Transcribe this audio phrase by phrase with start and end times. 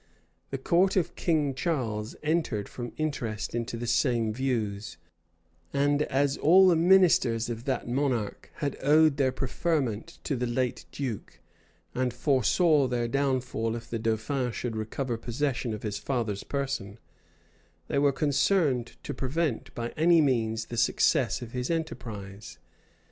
[0.49, 4.97] The court of King Charles entered from interest into the same views;
[5.73, 10.85] and as all the ministers of that monarch had owed their preferment to the late
[10.91, 11.39] duke,
[11.93, 16.97] and foresaw their downfall if the dauphin should recover possession of his father's person,
[17.87, 22.57] they were concerned to prevent by any means the success of his enterprise.